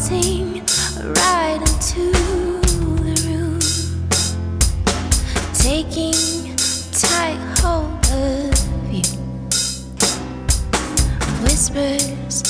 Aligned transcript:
melting 0.00 0.62
right 1.14 1.58
into 1.60 2.12
the 3.02 3.14
room, 3.28 3.60
taking 5.52 6.56
tight 6.92 7.38
hold 7.60 7.90
of 8.12 8.92
you. 8.92 9.02
Whispers. 11.42 12.49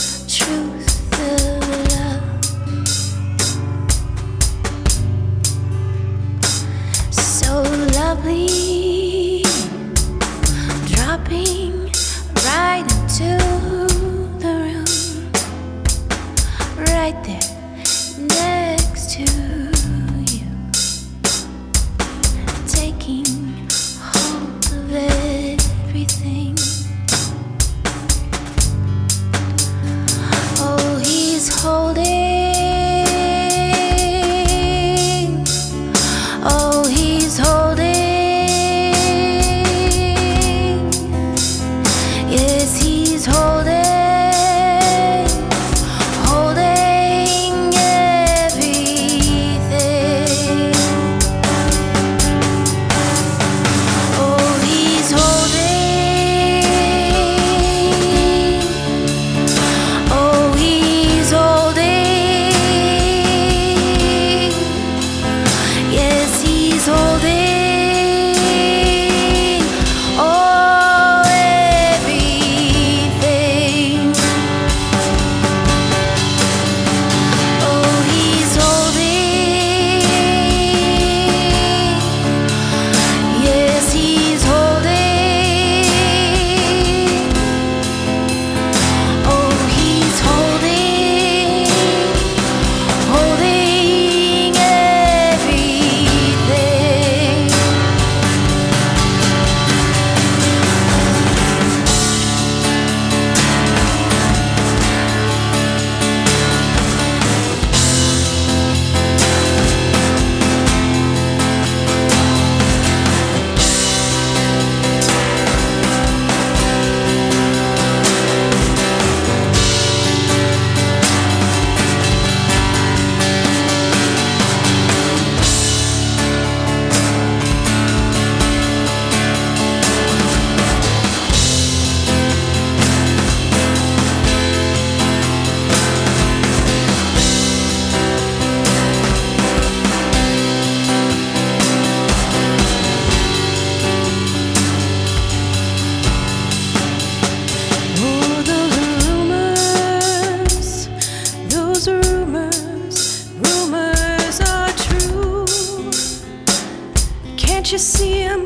you 157.73 157.79
seeing 157.79 158.43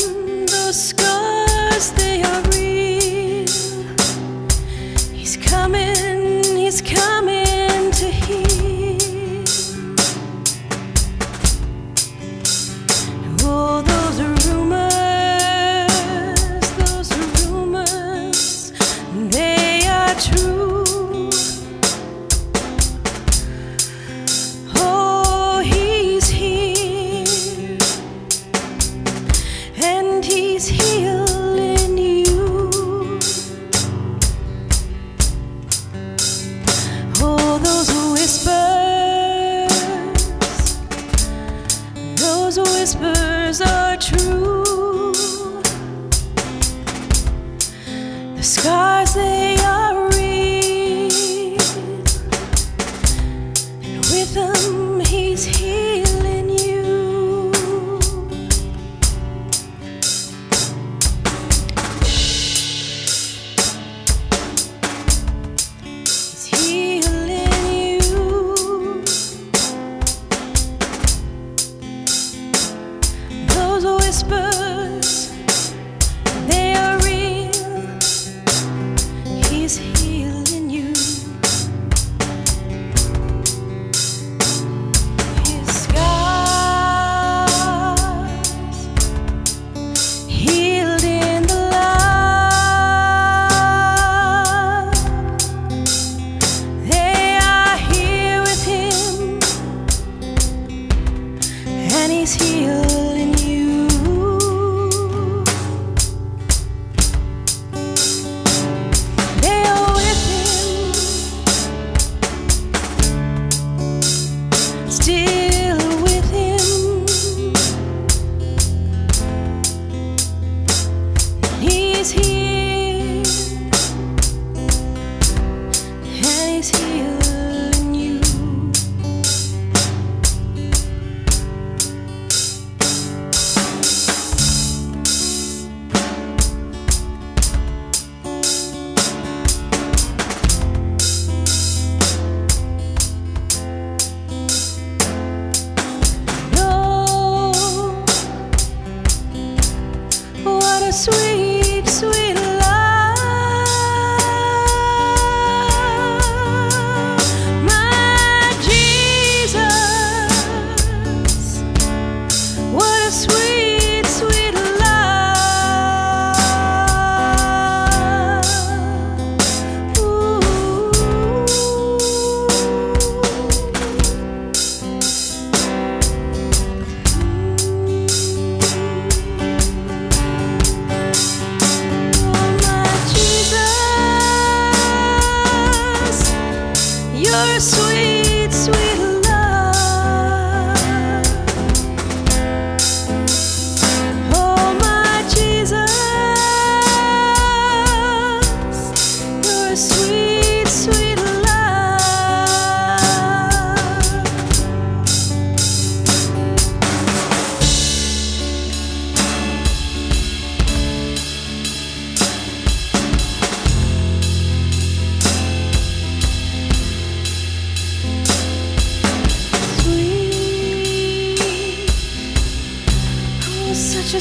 those 0.47 0.89
scars? 0.89 1.93
They 1.93 2.23
are. 2.23 2.54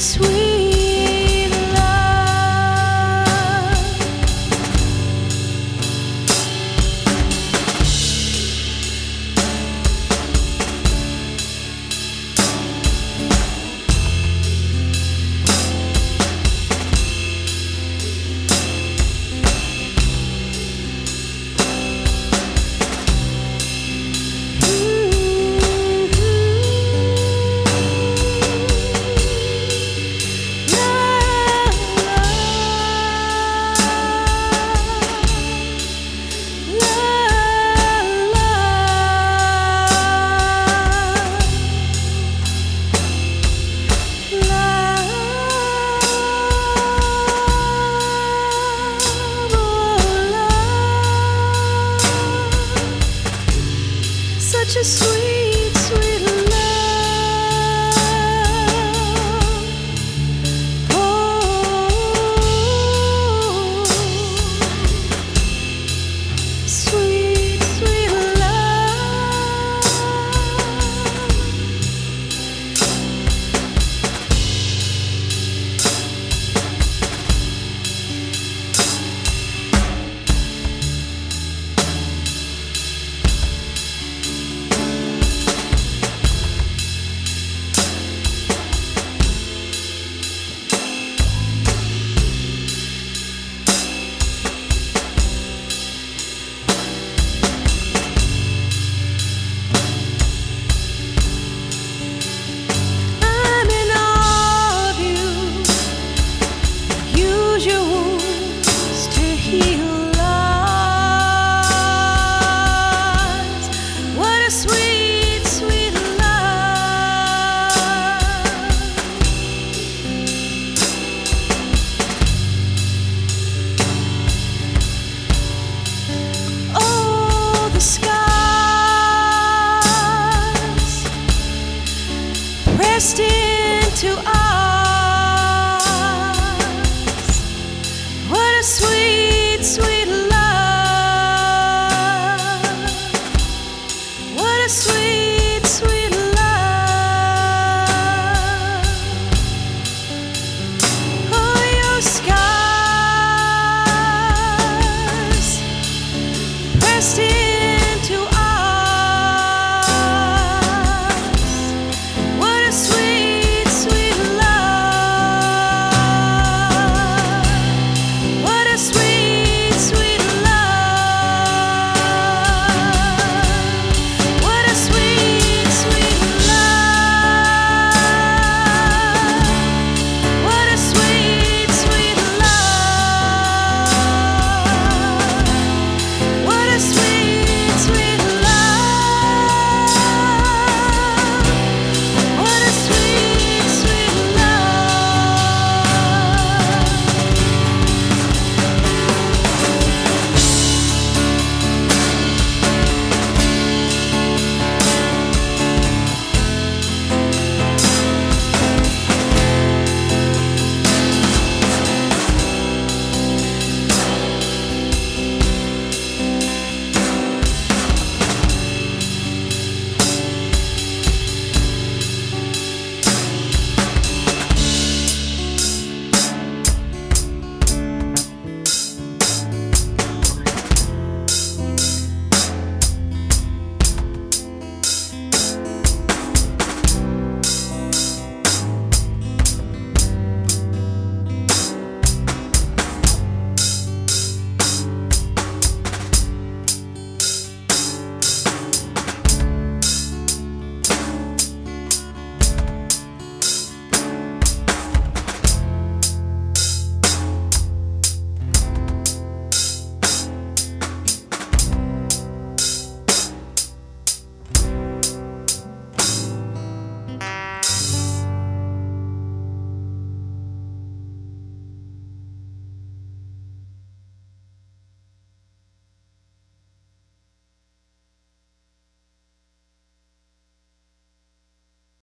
Sweet 0.03 1.22